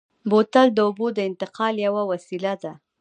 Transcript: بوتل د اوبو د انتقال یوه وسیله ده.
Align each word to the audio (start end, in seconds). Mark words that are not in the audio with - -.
بوتل 0.29 0.67
د 0.73 0.79
اوبو 0.87 1.07
د 1.13 1.19
انتقال 1.29 1.75
یوه 1.87 2.03
وسیله 2.11 2.53
ده. 2.63 2.73